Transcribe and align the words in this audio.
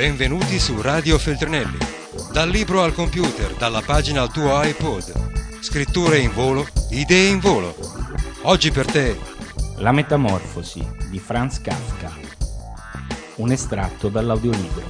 Benvenuti 0.00 0.58
su 0.58 0.80
Radio 0.80 1.18
Feltrinelli. 1.18 1.76
Dal 2.32 2.48
libro 2.48 2.82
al 2.82 2.94
computer, 2.94 3.54
dalla 3.54 3.82
pagina 3.82 4.22
al 4.22 4.32
tuo 4.32 4.62
iPod. 4.62 5.60
Scritture 5.60 6.16
in 6.16 6.32
volo, 6.32 6.66
idee 6.88 7.28
in 7.28 7.38
volo. 7.38 7.74
Oggi 8.44 8.70
per 8.70 8.90
te. 8.90 9.18
La 9.76 9.92
metamorfosi 9.92 10.82
di 11.10 11.18
Franz 11.18 11.60
Kafka. 11.60 12.16
Un 13.36 13.52
estratto 13.52 14.08
dall'audiolibro. 14.08 14.86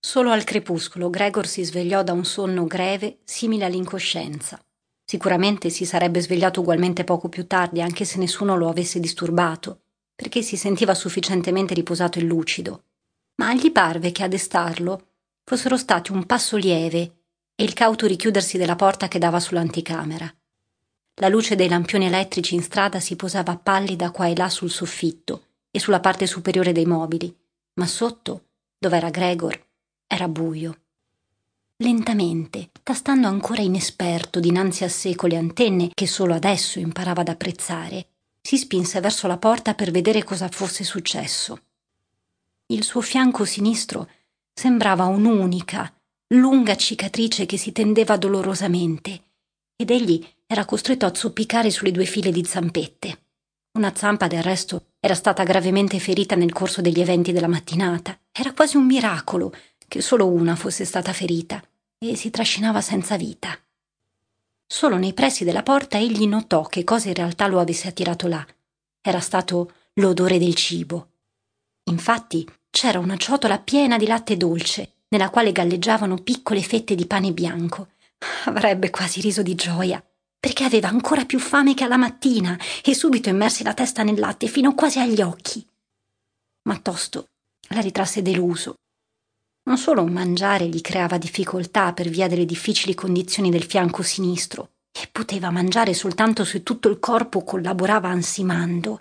Solo 0.00 0.32
al 0.32 0.42
crepuscolo 0.42 1.10
Gregor 1.10 1.46
si 1.46 1.62
svegliò 1.62 2.02
da 2.02 2.14
un 2.14 2.24
sonno 2.24 2.66
greve, 2.66 3.20
simile 3.22 3.66
all'incoscienza. 3.66 4.60
Sicuramente 5.04 5.70
si 5.70 5.84
sarebbe 5.84 6.20
svegliato 6.20 6.62
ugualmente 6.62 7.04
poco 7.04 7.28
più 7.28 7.46
tardi, 7.46 7.80
anche 7.80 8.04
se 8.04 8.18
nessuno 8.18 8.56
lo 8.56 8.68
avesse 8.68 8.98
disturbato 8.98 9.83
perché 10.14 10.42
si 10.42 10.56
sentiva 10.56 10.94
sufficientemente 10.94 11.74
riposato 11.74 12.18
e 12.18 12.22
lucido, 12.22 12.84
ma 13.36 13.52
gli 13.54 13.70
parve 13.72 14.12
che 14.12 14.22
a 14.22 14.28
destarlo 14.28 15.08
fossero 15.44 15.76
stati 15.76 16.12
un 16.12 16.24
passo 16.24 16.56
lieve 16.56 17.16
e 17.54 17.64
il 17.64 17.72
cauto 17.72 18.06
richiudersi 18.06 18.56
della 18.56 18.76
porta 18.76 19.08
che 19.08 19.18
dava 19.18 19.40
sull'anticamera. 19.40 20.32
La 21.20 21.28
luce 21.28 21.54
dei 21.54 21.68
lampioni 21.68 22.06
elettrici 22.06 22.54
in 22.54 22.62
strada 22.62 22.98
si 22.98 23.14
posava 23.14 23.56
pallida 23.56 24.10
qua 24.10 24.26
e 24.26 24.34
là 24.34 24.48
sul 24.48 24.70
soffitto 24.70 25.44
e 25.70 25.78
sulla 25.78 26.00
parte 26.00 26.26
superiore 26.26 26.72
dei 26.72 26.86
mobili, 26.86 27.34
ma 27.74 27.86
sotto, 27.86 28.46
dove 28.78 28.96
era 28.96 29.10
Gregor, 29.10 29.60
era 30.06 30.28
buio. 30.28 30.78
Lentamente, 31.76 32.70
tastando 32.82 33.26
ancora 33.26 33.60
inesperto 33.60 34.40
dinanzi 34.40 34.84
a 34.84 34.88
sé 34.88 35.14
con 35.14 35.28
le 35.28 35.36
antenne 35.36 35.90
che 35.92 36.06
solo 36.06 36.34
adesso 36.34 36.78
imparava 36.78 37.20
ad 37.20 37.28
apprezzare, 37.28 38.06
si 38.46 38.58
spinse 38.58 39.00
verso 39.00 39.26
la 39.26 39.38
porta 39.38 39.72
per 39.72 39.90
vedere 39.90 40.22
cosa 40.22 40.48
fosse 40.48 40.84
successo. 40.84 41.62
Il 42.66 42.84
suo 42.84 43.00
fianco 43.00 43.46
sinistro 43.46 44.10
sembrava 44.52 45.06
un'unica, 45.06 45.90
lunga 46.34 46.76
cicatrice 46.76 47.46
che 47.46 47.56
si 47.56 47.72
tendeva 47.72 48.18
dolorosamente, 48.18 49.22
ed 49.74 49.90
egli 49.90 50.24
era 50.46 50.66
costretto 50.66 51.06
a 51.06 51.14
zoppicare 51.14 51.70
sulle 51.70 51.90
due 51.90 52.04
file 52.04 52.30
di 52.30 52.44
zampette. 52.44 53.22
Una 53.78 53.94
zampa, 53.96 54.26
del 54.26 54.42
resto, 54.42 54.88
era 55.00 55.14
stata 55.14 55.42
gravemente 55.42 55.98
ferita 55.98 56.34
nel 56.36 56.52
corso 56.52 56.82
degli 56.82 57.00
eventi 57.00 57.32
della 57.32 57.48
mattinata. 57.48 58.18
Era 58.30 58.52
quasi 58.52 58.76
un 58.76 58.84
miracolo 58.84 59.54
che 59.88 60.02
solo 60.02 60.28
una 60.28 60.54
fosse 60.54 60.84
stata 60.84 61.14
ferita 61.14 61.62
e 61.98 62.14
si 62.14 62.28
trascinava 62.28 62.82
senza 62.82 63.16
vita. 63.16 63.58
Solo 64.66 64.96
nei 64.96 65.12
pressi 65.12 65.44
della 65.44 65.62
porta 65.62 65.98
egli 65.98 66.26
notò 66.26 66.62
che 66.64 66.84
cosa 66.84 67.08
in 67.08 67.14
realtà 67.14 67.46
lo 67.46 67.60
avesse 67.60 67.88
attirato 67.88 68.26
là. 68.26 68.44
Era 69.00 69.20
stato 69.20 69.72
l'odore 69.94 70.38
del 70.38 70.54
cibo. 70.54 71.10
Infatti 71.90 72.48
c'era 72.70 72.98
una 72.98 73.16
ciotola 73.16 73.58
piena 73.58 73.98
di 73.98 74.06
latte 74.06 74.36
dolce, 74.36 75.04
nella 75.08 75.30
quale 75.30 75.52
galleggiavano 75.52 76.16
piccole 76.16 76.62
fette 76.62 76.94
di 76.94 77.06
pane 77.06 77.32
bianco. 77.32 77.88
Avrebbe 78.46 78.90
quasi 78.90 79.20
riso 79.20 79.42
di 79.42 79.54
gioia, 79.54 80.02
perché 80.40 80.64
aveva 80.64 80.88
ancora 80.88 81.24
più 81.24 81.38
fame 81.38 81.74
che 81.74 81.84
alla 81.84 81.96
mattina 81.96 82.58
e 82.82 82.94
subito 82.94 83.28
immerse 83.28 83.62
la 83.64 83.74
testa 83.74 84.02
nel 84.02 84.18
latte 84.18 84.46
fino 84.46 84.74
quasi 84.74 84.98
agli 84.98 85.20
occhi. 85.20 85.64
Ma 86.68 86.78
tosto 86.78 87.28
la 87.68 87.80
ritrasse 87.80 88.22
deluso. 88.22 88.74
Non 89.64 89.78
solo 89.78 90.04
mangiare 90.06 90.66
gli 90.66 90.80
creava 90.80 91.18
difficoltà 91.18 91.92
per 91.92 92.08
via 92.08 92.28
delle 92.28 92.44
difficili 92.44 92.94
condizioni 92.94 93.50
del 93.50 93.64
fianco 93.64 94.02
sinistro, 94.02 94.70
e 94.92 95.08
poteva 95.10 95.50
mangiare 95.50 95.92
soltanto 95.92 96.44
se 96.44 96.62
tutto 96.62 96.88
il 96.88 97.00
corpo 97.00 97.42
collaborava 97.42 98.08
ansimando, 98.08 99.00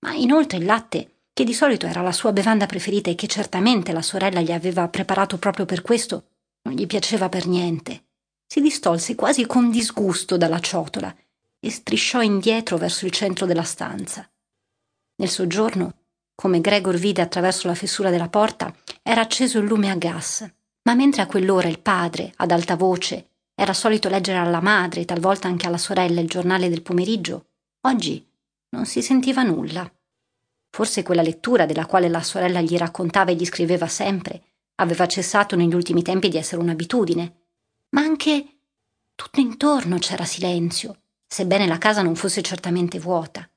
ma 0.00 0.12
inoltre 0.12 0.58
il 0.58 0.64
latte, 0.64 1.26
che 1.32 1.44
di 1.44 1.54
solito 1.54 1.86
era 1.86 2.02
la 2.02 2.10
sua 2.10 2.32
bevanda 2.32 2.66
preferita 2.66 3.10
e 3.10 3.14
che 3.14 3.28
certamente 3.28 3.92
la 3.92 4.02
sorella 4.02 4.40
gli 4.40 4.50
aveva 4.50 4.88
preparato 4.88 5.38
proprio 5.38 5.66
per 5.66 5.82
questo, 5.82 6.24
non 6.62 6.74
gli 6.74 6.86
piaceva 6.86 7.28
per 7.28 7.46
niente. 7.46 8.06
Si 8.46 8.60
distolse 8.60 9.14
quasi 9.14 9.46
con 9.46 9.70
disgusto 9.70 10.36
dalla 10.36 10.58
ciotola 10.58 11.14
e 11.60 11.70
strisciò 11.70 12.22
indietro 12.22 12.76
verso 12.76 13.06
il 13.06 13.12
centro 13.12 13.46
della 13.46 13.62
stanza. 13.62 14.28
Nel 15.16 15.28
soggiorno 15.28 15.94
come 16.34 16.60
Gregor 16.60 16.96
vide 16.96 17.20
attraverso 17.20 17.66
la 17.66 17.74
fessura 17.74 18.10
della 18.10 18.28
porta, 18.28 18.72
era 19.10 19.22
acceso 19.22 19.58
il 19.58 19.64
lume 19.64 19.88
a 19.88 19.94
gas. 19.94 20.46
Ma 20.82 20.92
mentre 20.94 21.22
a 21.22 21.26
quell'ora 21.26 21.66
il 21.66 21.78
padre, 21.78 22.30
ad 22.36 22.50
alta 22.50 22.76
voce, 22.76 23.30
era 23.54 23.72
solito 23.72 24.10
leggere 24.10 24.36
alla 24.36 24.60
madre 24.60 25.06
talvolta 25.06 25.48
anche 25.48 25.66
alla 25.66 25.78
sorella 25.78 26.20
il 26.20 26.28
giornale 26.28 26.68
del 26.68 26.82
pomeriggio, 26.82 27.46
oggi 27.86 28.22
non 28.68 28.84
si 28.84 29.00
sentiva 29.00 29.42
nulla. 29.42 29.90
Forse 30.68 31.02
quella 31.02 31.22
lettura 31.22 31.64
della 31.64 31.86
quale 31.86 32.10
la 32.10 32.22
sorella 32.22 32.60
gli 32.60 32.76
raccontava 32.76 33.30
e 33.30 33.34
gli 33.36 33.46
scriveva 33.46 33.86
sempre 33.86 34.42
aveva 34.74 35.06
cessato 35.06 35.56
negli 35.56 35.74
ultimi 35.74 36.02
tempi 36.02 36.28
di 36.28 36.36
essere 36.36 36.60
un'abitudine. 36.60 37.36
Ma 37.90 38.02
anche 38.02 38.58
tutto 39.14 39.40
intorno 39.40 39.96
c'era 39.96 40.26
silenzio, 40.26 41.00
sebbene 41.26 41.66
la 41.66 41.78
casa 41.78 42.02
non 42.02 42.14
fosse 42.14 42.42
certamente 42.42 42.98
vuota. 42.98 43.48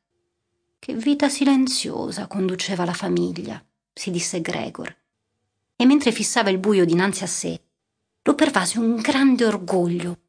Che 0.79 0.93
vita 0.93 1.27
silenziosa 1.27 2.27
conduceva 2.27 2.85
la 2.85 2.93
famiglia, 2.93 3.61
si 3.91 4.11
disse 4.11 4.39
Gregor. 4.39 4.99
E 5.81 5.85
mentre 5.87 6.11
fissava 6.11 6.51
il 6.51 6.59
buio 6.59 6.85
dinanzi 6.85 7.23
a 7.23 7.27
sé, 7.27 7.59
lo 8.21 8.35
pervase 8.35 8.77
un 8.77 8.97
grande 8.97 9.45
orgoglio 9.45 10.19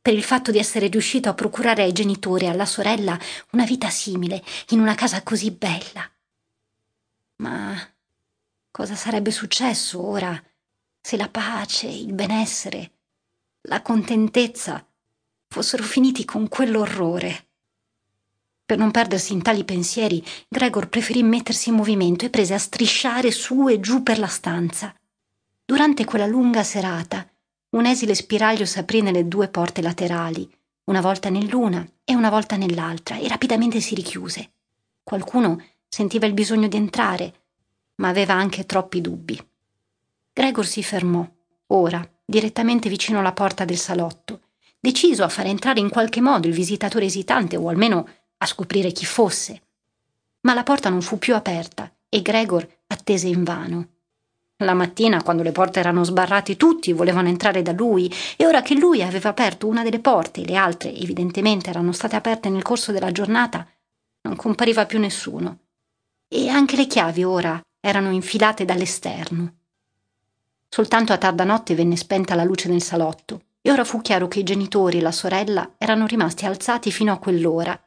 per 0.00 0.14
il 0.14 0.22
fatto 0.22 0.50
di 0.50 0.56
essere 0.56 0.86
riuscito 0.86 1.28
a 1.28 1.34
procurare 1.34 1.82
ai 1.82 1.92
genitori 1.92 2.46
e 2.46 2.48
alla 2.48 2.64
sorella 2.64 3.18
una 3.50 3.66
vita 3.66 3.90
simile 3.90 4.42
in 4.70 4.80
una 4.80 4.94
casa 4.94 5.22
così 5.22 5.50
bella. 5.50 6.10
Ma 7.42 7.76
cosa 8.70 8.94
sarebbe 8.94 9.30
successo 9.30 10.02
ora 10.02 10.42
se 11.02 11.18
la 11.18 11.28
pace, 11.28 11.86
il 11.86 12.14
benessere, 12.14 12.92
la 13.68 13.82
contentezza 13.82 14.88
fossero 15.48 15.82
finiti 15.82 16.24
con 16.24 16.48
quell'orrore? 16.48 17.48
Per 18.66 18.78
non 18.78 18.90
perdersi 18.90 19.34
in 19.34 19.42
tali 19.42 19.62
pensieri, 19.64 20.24
Gregor 20.48 20.88
preferì 20.88 21.22
mettersi 21.22 21.68
in 21.68 21.74
movimento 21.74 22.24
e 22.24 22.30
prese 22.30 22.54
a 22.54 22.58
strisciare 22.58 23.30
su 23.30 23.68
e 23.68 23.78
giù 23.78 24.02
per 24.02 24.18
la 24.18 24.26
stanza. 24.26 24.94
Durante 25.64 26.04
quella 26.06 26.26
lunga 26.26 26.62
serata, 26.62 27.28
un 27.70 27.84
esile 27.84 28.14
spiraglio 28.14 28.64
s'aprì 28.64 29.02
nelle 29.02 29.28
due 29.28 29.48
porte 29.48 29.82
laterali, 29.82 30.48
una 30.84 31.00
volta 31.00 31.28
nell'una 31.28 31.86
e 32.04 32.14
una 32.14 32.30
volta 32.30 32.56
nell'altra, 32.56 33.18
e 33.18 33.28
rapidamente 33.28 33.80
si 33.80 33.94
richiuse. 33.94 34.52
Qualcuno 35.02 35.62
sentiva 35.86 36.26
il 36.26 36.32
bisogno 36.32 36.68
di 36.68 36.76
entrare, 36.76 37.34
ma 37.96 38.08
aveva 38.08 38.32
anche 38.32 38.64
troppi 38.64 39.00
dubbi. 39.00 39.38
Gregor 40.32 40.66
si 40.66 40.82
fermò, 40.82 41.26
ora, 41.66 42.06
direttamente 42.24 42.88
vicino 42.88 43.18
alla 43.18 43.32
porta 43.32 43.64
del 43.64 43.76
salotto, 43.76 44.40
deciso 44.80 45.22
a 45.22 45.28
fare 45.28 45.48
entrare 45.48 45.80
in 45.80 45.90
qualche 45.90 46.20
modo 46.20 46.46
il 46.46 46.54
visitatore 46.54 47.04
esitante 47.04 47.56
o 47.56 47.68
almeno 47.68 48.08
a 48.38 48.46
scoprire 48.46 48.92
chi 48.92 49.04
fosse. 49.04 49.62
Ma 50.40 50.54
la 50.54 50.62
porta 50.62 50.88
non 50.88 51.02
fu 51.02 51.18
più 51.18 51.34
aperta 51.34 51.90
e 52.08 52.22
Gregor 52.22 52.66
attese 52.86 53.28
invano. 53.28 53.88
La 54.58 54.74
mattina, 54.74 55.22
quando 55.22 55.42
le 55.42 55.50
porte 55.50 55.80
erano 55.80 56.04
sbarrate, 56.04 56.56
tutti 56.56 56.92
volevano 56.92 57.28
entrare 57.28 57.60
da 57.62 57.72
lui, 57.72 58.12
e 58.36 58.46
ora 58.46 58.62
che 58.62 58.74
lui 58.76 59.02
aveva 59.02 59.30
aperto 59.30 59.66
una 59.66 59.82
delle 59.82 59.98
porte 59.98 60.42
e 60.42 60.46
le 60.46 60.54
altre 60.54 60.94
evidentemente 60.94 61.70
erano 61.70 61.90
state 61.90 62.14
aperte 62.14 62.48
nel 62.50 62.62
corso 62.62 62.92
della 62.92 63.10
giornata, 63.10 63.66
non 64.22 64.36
compariva 64.36 64.86
più 64.86 65.00
nessuno. 65.00 65.58
E 66.28 66.48
anche 66.48 66.76
le 66.76 66.86
chiavi 66.86 67.24
ora 67.24 67.60
erano 67.80 68.12
infilate 68.12 68.64
dall'esterno. 68.64 69.54
Soltanto 70.68 71.12
a 71.12 71.18
tarda 71.18 71.44
notte 71.44 71.74
venne 71.74 71.96
spenta 71.96 72.36
la 72.36 72.44
luce 72.44 72.68
nel 72.68 72.82
salotto, 72.82 73.42
e 73.60 73.72
ora 73.72 73.84
fu 73.84 74.00
chiaro 74.02 74.28
che 74.28 74.38
i 74.38 74.44
genitori 74.44 74.98
e 74.98 75.02
la 75.02 75.12
sorella 75.12 75.74
erano 75.78 76.06
rimasti 76.06 76.46
alzati 76.46 76.92
fino 76.92 77.12
a 77.12 77.18
quell'ora 77.18 77.78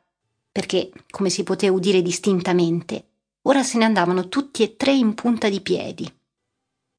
perché, 0.58 0.90
come 1.12 1.30
si 1.30 1.44
poté 1.44 1.70
udire 1.70 2.02
distintamente, 2.02 3.10
ora 3.44 3.62
se 3.62 3.78
ne 3.78 3.86
andavano 3.86 4.28
tutti 4.28 4.64
e 4.64 4.76
tre 4.76 4.92
in 4.92 5.14
punta 5.14 5.50
di 5.50 5.62
piedi. 5.62 6.12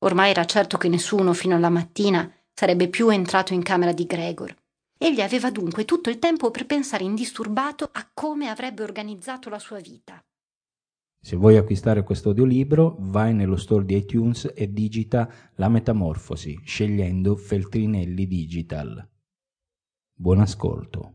Ormai 0.05 0.31
era 0.31 0.44
certo 0.44 0.79
che 0.79 0.88
nessuno 0.88 1.33
fino 1.33 1.56
alla 1.56 1.69
mattina 1.69 2.33
sarebbe 2.55 2.87
più 2.87 3.09
entrato 3.09 3.55
in 3.55 3.65
camera 3.65 3.91
di 3.91 4.06
Gregor. 4.06 4.55
Egli 4.97 5.21
aveva 5.21 5.50
dunque 5.50 5.85
tutto 5.85 6.09
il 6.09 6.21
tempo 6.21 6.53
per 6.53 6.67
pensare 6.67 7.03
indisturbato 7.03 7.88
a 7.91 8.09
come 8.15 8.49
avrebbe 8.49 8.85
organizzato 8.85 9.50
la 9.50 9.59
sua 9.59 9.81
vita. 9.81 10.25
Se 11.21 11.35
vuoi 11.35 11.56
acquistare 11.56 12.05
questo 12.05 12.29
audiolibro, 12.29 12.94
vai 13.00 13.35
nello 13.35 13.56
store 13.56 13.85
di 13.85 13.97
iTunes 13.97 14.53
e 14.55 14.73
digita 14.73 15.29
La 15.56 15.69
Metamorfosi, 15.69 16.61
scegliendo 16.62 17.35
Feltrinelli 17.35 18.25
Digital. 18.29 19.05
Buon 20.15 20.38
ascolto. 20.38 21.15